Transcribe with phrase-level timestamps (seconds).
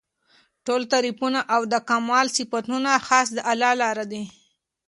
[0.65, 4.23] ټول تعريفونه او د کمال صفتونه خاص هغه الله لره دي